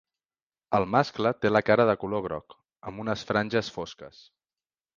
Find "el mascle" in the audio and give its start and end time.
0.77-1.31